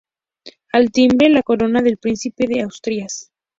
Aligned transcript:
Al 0.73 0.89
timbre 0.91 1.29
la 1.29 1.43
corona 1.43 1.83
de 1.83 1.95
Príncipe 1.95 2.47
de 2.47 2.61
Asturias. 2.63 3.29